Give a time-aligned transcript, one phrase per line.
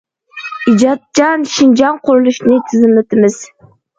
[0.71, 3.39] ئىجادچان شىنجاڭ قۇرۇلۇشىنى تېزلىتىمىز.